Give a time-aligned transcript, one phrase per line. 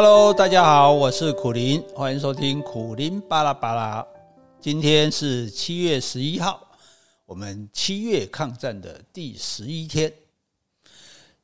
[0.00, 4.06] Hello，大家好，我是苦苓，欢迎收听苦苓巴拉巴拉。
[4.60, 6.64] 今天是七月十一号，
[7.26, 10.14] 我们七月抗战的第十一天。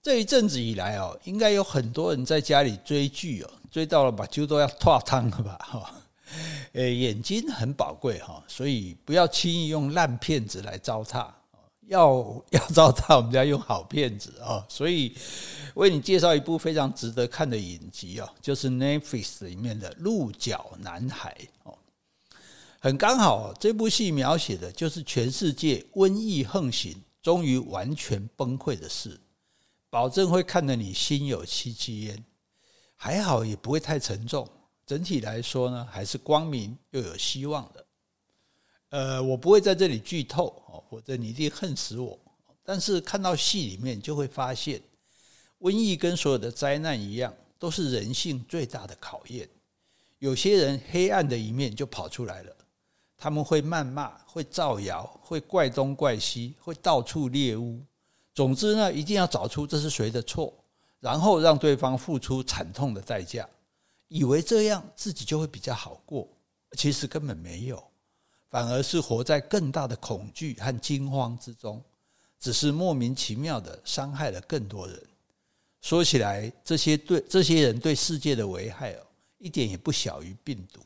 [0.01, 5.59] 这一阵子以来哦，应该有很多人在家里追剧哦，追到了把酒都要脱汤了吧？
[5.61, 5.93] 哈，
[6.75, 11.27] 诶，眼睛很宝贵哈，所以不要轻易用烂片子来糟蹋。
[11.89, 14.65] 要 要糟蹋，我们家用好片子啊！
[14.69, 15.17] 所以
[15.75, 21.37] 为你介绍一部非常值得看的影集哦，就是 Netflix 里面的《鹿角男孩》
[21.69, 21.77] 哦。
[22.81, 29.21] 很刚好，这部戏描写的就是全世界瘟疫横行，终于完全崩溃的事，
[29.91, 32.25] 保证会看得你心有戚戚焉。
[32.97, 34.49] 还好也不会太沉重，
[34.87, 37.84] 整体来说呢，还是光明又有希望的。
[38.95, 42.17] 呃，我不会在这里剧透哦，否则你一定恨死我。
[42.63, 44.81] 但是看到戏里面，就会发现，
[45.63, 49.49] 瘟疫跟所有的灾难一样，都是人性最大的考验。
[50.21, 52.57] 有些人黑暗的一面就跑出来了，
[53.19, 57.81] 他们会谩骂，会造谣，会怪东怪西，会到处猎污。
[58.33, 60.55] 总之呢，一定要找出这是谁的错，
[61.01, 63.49] 然后让对方付出惨痛的代价，
[64.07, 66.29] 以为这样自己就会比较好过，
[66.79, 67.83] 其实根本没有。
[68.55, 71.83] 反而是活在更大的恐惧和惊慌之中，
[72.39, 75.03] 只是莫名其妙的伤害了更多人。
[75.83, 79.01] 说起来，这些对这些人对世界的危害哦，
[79.39, 80.81] 一点也不小于病毒。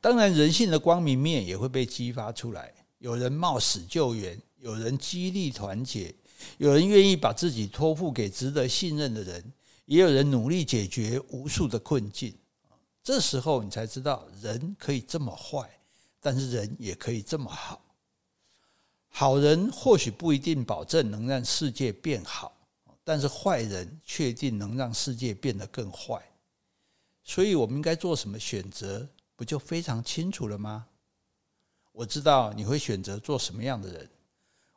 [0.00, 2.74] 当然，人性的光明面也会被激发出来。
[2.98, 6.12] 有人冒死救援，有人激励团结，
[6.56, 9.52] 有人愿意把自己托付给值得信任的人，
[9.84, 12.34] 也有人努力解决无数的困境。
[13.04, 15.77] 这时候，你才知道人可以这么坏。
[16.20, 17.80] 但是人也可以这么好，
[19.08, 22.52] 好人或许不一定保证能让世界变好，
[23.04, 26.20] 但是坏人确定能让世界变得更坏。
[27.22, 30.86] 所以我们应该做什么选择，不就非常清楚了吗？
[31.92, 34.10] 我知道你会选择做什么样的人，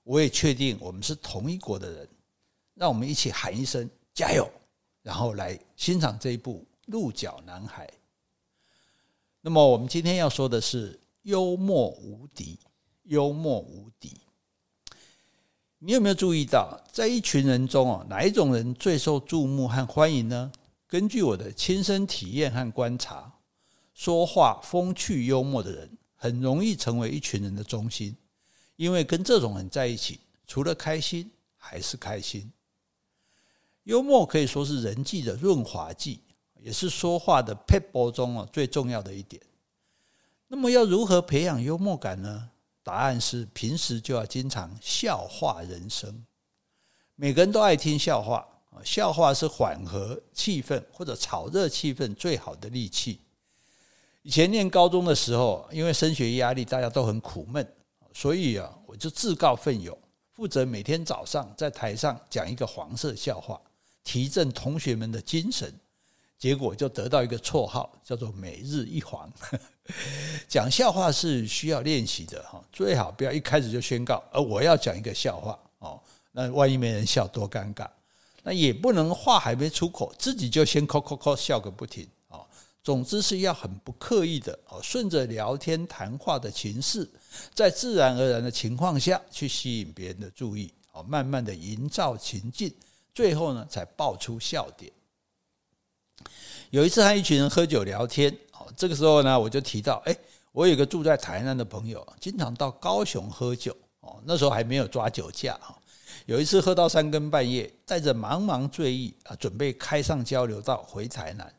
[0.03, 2.07] 我也确定我们是同一国的人。
[2.75, 4.49] 让我们一起喊一声加油，
[5.01, 7.85] 然后来欣赏这一部《鹿角男孩》。
[9.41, 11.00] 那么我们今天要说的是。
[11.23, 12.59] 幽默无敌，
[13.03, 14.21] 幽默无敌。
[15.79, 20.51] 你有没有注意到，在一群人中哦，哪一种人最受注目和欢迎呢？
[20.87, 23.39] 根据我的亲身体验和观察，
[23.93, 28.15] 说话风趣幽默的人很容易成为一群人的中心，
[28.75, 32.51] 因为跟这种人在一起，除了开心还是开心。
[33.83, 36.19] 幽默可以说是人际的润滑剂，
[36.59, 39.41] 也是说话的撇步中哦最重要的一点。
[40.53, 42.49] 那么要如何培养幽默感呢？
[42.83, 46.25] 答案是平时就要经常笑话人生。
[47.15, 53.21] 每个人都爱听笑话啊，笑话是缓和气氛或者炒热气氛最好的利器。
[54.23, 57.65] 以前念高中的时候，因为升学压力，大家都很苦闷，
[58.11, 59.97] 所以啊，我就自告奋勇，
[60.33, 63.57] 负责每天早上在台上讲一个黄色笑话，
[64.03, 65.73] 提振同学们的精神。
[66.41, 69.31] 结果就得到一个绰号，叫做“每日一黄”。
[70.49, 77.87] 讲笑话是需要练习的哈，最好不要一开始就宣告，而我要讲一个笑话哦，那万一没人笑，多尴尬。
[78.41, 82.43] 那也不能话还没出口，自己就先“咳咳咳”笑个不停哦。
[82.83, 87.07] 总之是要很不刻意的哦，顺着聊天谈话的情势，
[87.53, 92.73] 在自然而然的情况下去吸引别人的注意哦，慢慢的营造情境，
[93.13, 94.91] 最后呢才爆出笑点。
[96.69, 100.15] 有一次和一群人喝酒聊天，哦，这个时候呢，我就提到，哎，
[100.51, 105.75] 我有个住在台南的朋友，经常到高雄喝酒，哦，那时候还没有抓酒驾啊。
[106.25, 111.53] 有一次喝到三更半夜，带着茫茫醉意啊，准备开上交流道回台南，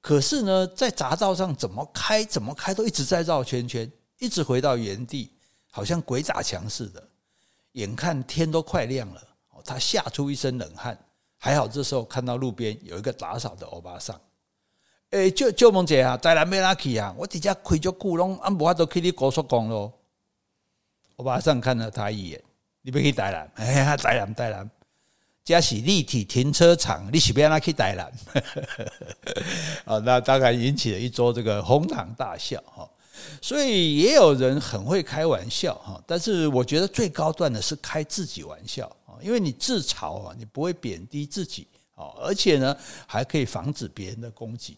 [0.00, 5.32] 可是呢，在匝道上怎么开怎么开都一直在绕圈圈，一直回到原地，
[5.70, 7.08] 好像鬼打墙似的。
[7.72, 9.22] 眼看天都快亮了，
[9.64, 10.98] 他吓出一身冷汗。
[11.38, 14.20] 还好，这时候看到路边有一个打扫的欧巴桑，
[15.10, 19.92] 诶，就就梦姐啊，台南没拉去啊，我底下开就古龙，安不法都去你高速公路。
[21.16, 22.42] 欧巴桑看了他一眼，
[22.82, 24.68] 你别去台南， 哎呀，台南台南，
[25.44, 28.12] 这是立体停车场，你是不要拉去台南？
[29.84, 32.88] 啊， 那大概引起了一桌这个哄堂大笑哈。
[33.40, 38.90] 所以也有人很会开玩笑哈，但是我觉得最高段的是开自己玩笑。
[39.22, 42.76] 因为你自嘲啊，你不会贬低自己哦，而且呢，
[43.06, 44.76] 还可以防止别人的攻击。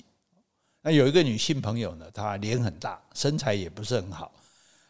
[0.82, 4.32] 那有一个女性朋友呢，她脸很大，身材也不是很好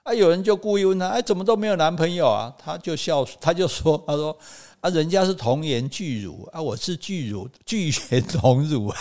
[0.04, 0.14] 啊。
[0.14, 4.38] 有人就故意问她：“哎，怎么都没有男朋友啊？”她就笑，她就说：“她说
[4.80, 8.96] 啊，人家是童颜巨乳啊，我是巨乳巨颜童乳啊，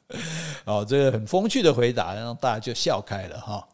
[0.66, 3.66] 哦，这个很风趣的回答，让大家就笑开了哈。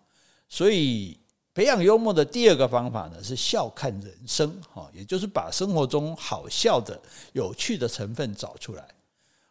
[0.49, 1.19] 所以
[1.59, 6.97] 培养幽默的第二个方法呢，是笑看人生哈，也就是把生活中好笑的、
[7.33, 8.87] 有趣的成分找出来。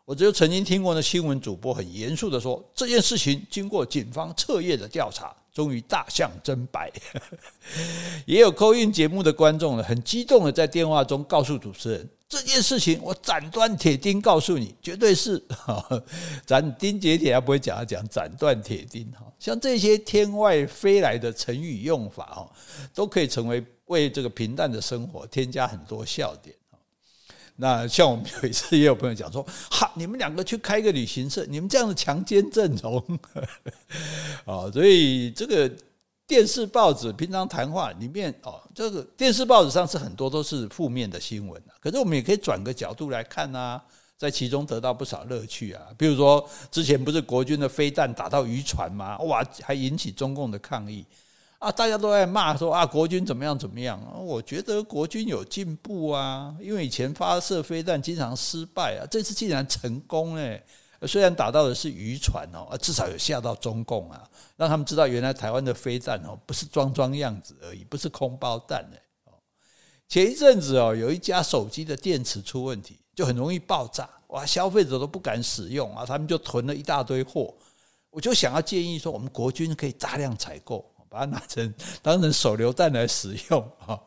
[0.08, 6.90] 我只有曾经听过那新闻主播很严肃的说，这件事情经过警方彻夜的调查，终于大象真白。
[8.26, 15.44] 也有 call in 节目的观众呢，很激动的在电话中告诉主持人，这件事情我斩断铁钉告诉你，绝对是
[16.48, 19.26] 斩钉截铁，他不会讲，他讲斩断铁钉哈。
[19.38, 22.50] 像这些天外飞来的成语用法哈，
[22.94, 26.56] 都可以成为为这个平淡的生活添加很多笑点。
[27.60, 33.04] 那像我们有一次也有朋友讲说， 哈，你们两个去开个旅行社，你们这样的强奸阵容，
[34.46, 35.70] 啊， 所以这个
[36.28, 43.82] 电视报纸平常谈话里面哦，这个电视报纸上是很多都是负面的新闻，可是我们也可以转个角度来看啊，
[44.18, 45.82] 在其中得到不少乐趣啊。
[45.98, 49.18] 比如说之前不是国军的飞弹打到渔船吗？
[49.20, 51.04] 哇，还引起中共的抗议。
[51.60, 54.00] 啊，大家都在骂说啊，国军怎么样怎么样？
[54.24, 60.64] 我觉得国军有进步啊，因为以前发射飞弹经常失败啊，这次竟然成功哎！
[61.08, 64.24] 虽然打到的是渔船哦，至少有吓到中共啊，
[64.56, 69.02] 让他们知道原来台湾的飞弹哦不是装装样子而已，不是空包弹哎。
[70.08, 77.54] 前一阵子哦，有一家手机的电池出问题，就很容易爆炸哇，消费者都不敢使用啊，他们就囤了一大堆货。
[78.12, 80.86] 我就想要建议说，我们国军可以大量采购。
[81.18, 81.74] 把它拿成
[82.04, 84.00] 当成手榴弹来使用 啊！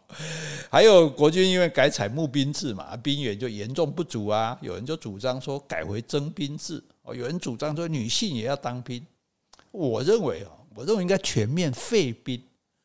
[0.70, 4.56] 还有国军因为改采募兵制嘛，兵源就严重不足啊。
[4.60, 9.04] 有人就主张说改回征兵制哦，有人主张说女性也要当兵。
[9.72, 12.40] 我认为啊，我认为应该全面废兵，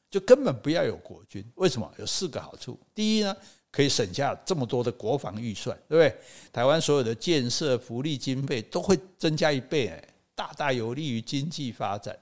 [0.09, 1.45] 就根本不要有国军。
[1.55, 1.91] 为什么？
[1.99, 2.79] 有四个好处。
[2.95, 3.35] 第一呢，
[3.71, 6.17] 可以省下这么多的国防预算，对不对？
[6.51, 10.01] 台湾所有的建设福利经费都会增加一倍，
[10.33, 12.17] 大大有利于经济发展。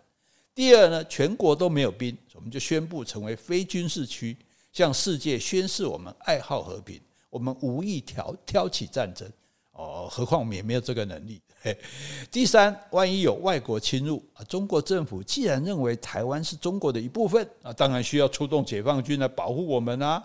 [0.55, 4.38] 第二呢，全国都没有兵，我们就宣布成为非军事区，
[4.71, 9.27] 向世界宣示我们爱好和平，我们无意挑挑起战争。
[9.71, 11.41] 哦，何况我们也没有这个能力。
[12.29, 20.23] 第三，万一有外国侵入啊，中国政府既然认为台湾是中国的一部分啊，当然需要出动解放军来保护我们啊。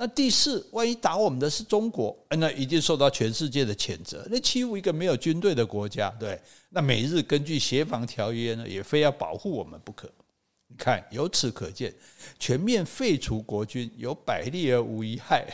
[0.00, 4.24] 那第四，万一打我们的是中国，那一定受到全世界的谴责。
[4.30, 6.40] 那欺负一个没有军队的国家，对？
[6.68, 10.08] 那美日根据协防条约呢，也非要保护我们不可。
[10.68, 11.92] 你看，由此可见，
[12.38, 15.44] 全面废除国军有百利而无一害。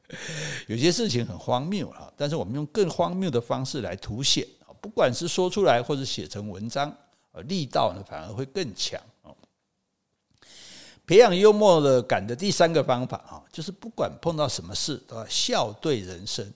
[0.68, 4.46] 有些事情很荒谬啊，但是我们用更荒谬的方式来凸显，
[4.82, 6.94] 不管是说出来或者写成文章，
[7.46, 9.00] 力道呢反而会更强。
[11.08, 16.46] 培养幽默的感的第三个方法啊，就是不管碰到什么事都要笑对人生。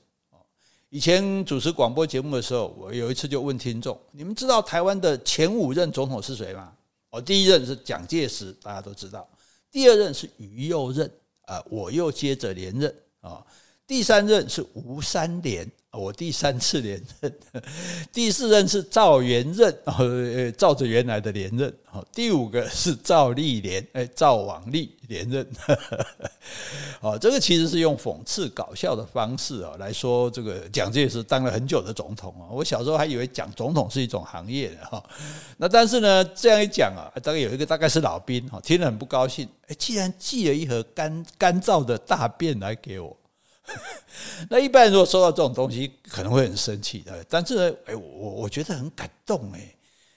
[0.90, 6.70] 以前主持广播节目的时候，我有一次就问听众：你们知道台湾的前五任总统是谁吗？
[7.08, 9.26] 哦，第一任是蒋介石，大家都知道；
[9.70, 11.10] 第二任是于右任，
[11.46, 13.42] 啊，我又接着连任啊；
[13.86, 15.66] 第三任是吴三连。
[15.92, 17.34] 我第三次连任，
[18.10, 21.72] 第四任是赵元任，呃，照着原来的连任。
[22.10, 25.46] 第五个是赵立连，哎，赵往历连任。
[27.00, 32.48] 哦，这个其实是用讽刺搞笑的方式啊来说，这个蒋介石当了很久的总统啊。
[32.50, 35.04] 我小时候还以为讲总统是一种行业的哈。
[35.58, 39.46] 那但是呢，这样一讲啊，大概有一个大概是老兵哈，听了很不高兴。
[39.66, 43.14] 哎，既然寄了一盒干干燥的大便来给我。
[44.50, 47.24] 那一般如果收到这种东西，可能会很生气的。
[47.28, 49.74] 但是呢，哎，我我觉得很感动哎。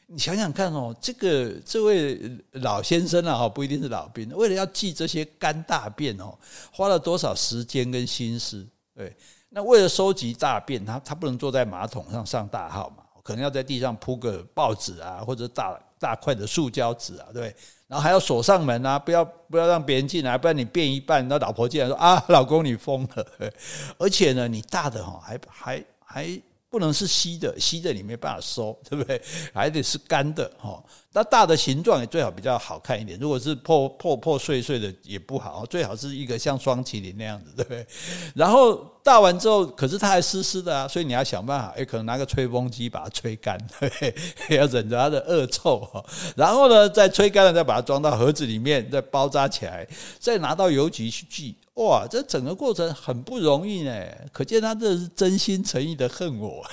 [0.08, 2.20] 你想想看哦，这个这位
[2.52, 6.38] 老先生啊，哈，不一定是老兵，为了要记这些干大便哦，
[6.72, 8.68] 花了多少时间跟心思？
[8.96, 9.16] 对，
[9.50, 17.56] 那为了收集大便，他他不能坐在马桶上上大号嘛，可能要在地上铺个报纸啊，或者大大块的塑胶纸啊，对。
[17.88, 23.52] 然后还要锁上门啊，不要不要让别人进来，不然你变一半，那老婆进来说啊， 老公你疯了。
[24.00, 29.22] 而且呢，你大的哈还还还不能是稀的，稀的你没办法收， 对不对？
[29.54, 30.84] 还得是干的哈。
[31.14, 37.88] 那大的形状也最好比较好看一点，如果是破破破碎碎的也不好，最好是一个像双麒麟那样子，对不对？
[38.34, 38.95] 然后。
[39.06, 43.56] 大完之后，可是它还湿湿的啊，所以你要想办法，诶，可能拿个吹风机把它吹干，
[44.50, 45.88] 要忍着它的恶臭，
[46.36, 51.56] 然后呢，再吹干了，再把它装到盒子里面，再包扎起来，再拿到邮局去寄。
[51.76, 53.94] 哇，这整个过程很不容易呢，
[54.34, 56.66] 可见他这是真心诚意的恨我。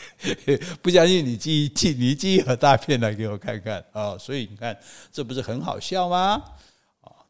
[0.80, 4.16] 不相信你寄寄你寄一盒大便来给我看看啊！
[4.16, 4.74] 所以你看，
[5.12, 6.42] 这不是很好笑吗？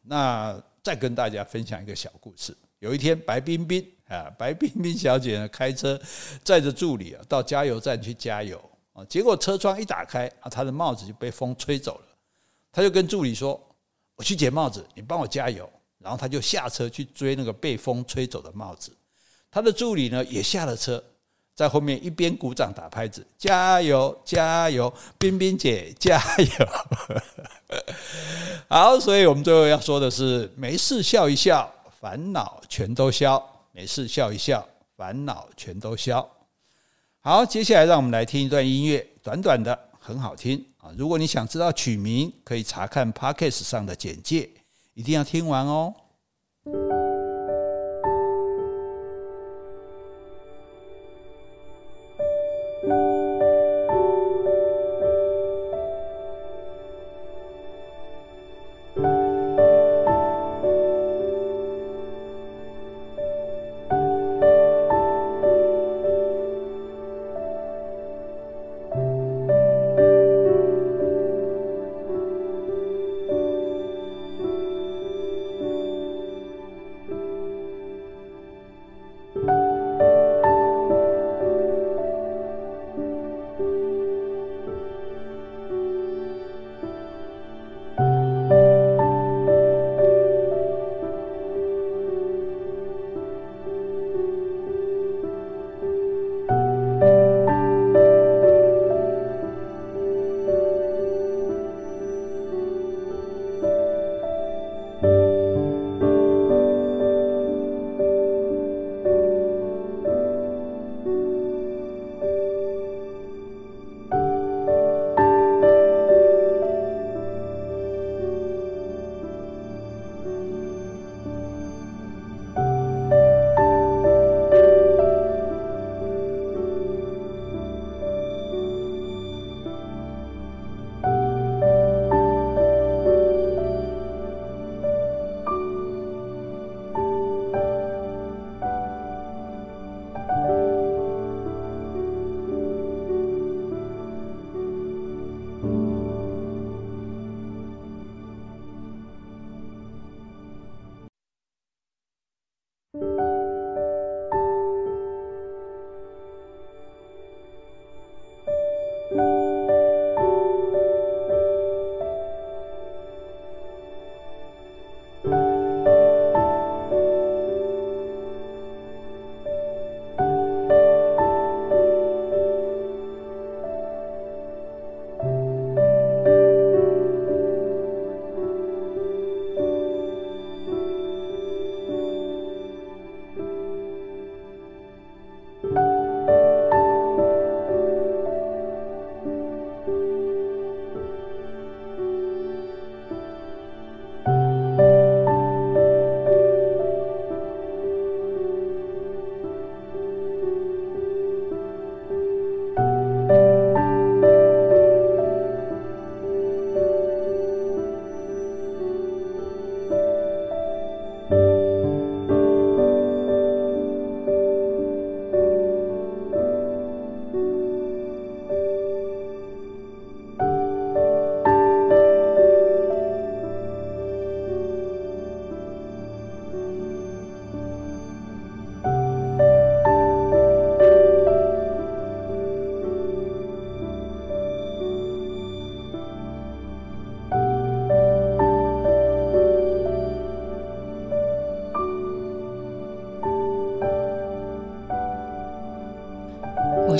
[0.03, 2.55] 那再跟大家分享一个小故事。
[2.81, 5.99] 有一天，白冰冰啊，白冰冰小姐呢，开车
[6.43, 8.59] 载着助理啊到加油站去加油
[8.93, 12.05] 啊，结果车窗一打开啊，她的帽子就被风吹走了。
[12.71, 13.61] 她就跟助理说
[14.17, 15.69] ：“我去捡帽子，你帮我加油。”
[16.01, 18.91] 然后她就下车去追那个被风吹走的帽子。
[19.51, 21.03] 她的助理呢也下了车，
[21.53, 26.67] 在后面一边鼓掌打拍子，加油加油，冰冰姐加油。
[28.67, 31.71] 好，所以我们最后要说的是：没事笑一笑。
[32.01, 33.39] 烦恼全都消，
[33.71, 34.67] 没事笑一笑，
[34.97, 36.27] 烦恼全都消。
[37.19, 40.89] 好，接下来让我们来听一段音乐，短短的，很好听啊！
[40.97, 44.49] 如果你想知道曲名，可以查看 Podcast 上的简介，
[44.95, 45.93] 一定要听完哦。